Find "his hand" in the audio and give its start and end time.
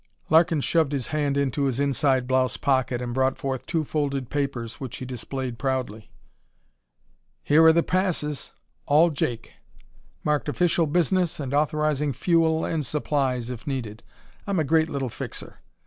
0.93-1.37